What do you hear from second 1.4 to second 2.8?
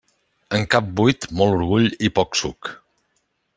molt orgull i poc suc.